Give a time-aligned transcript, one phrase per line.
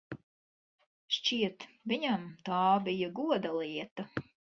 [1.17, 4.07] Šķiet, viņam tā bija goda lieta.